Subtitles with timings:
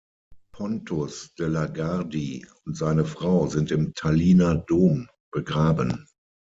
[0.53, 6.07] Pontus de la Gardie und seine Frau sind im Tallinner Dom begraben.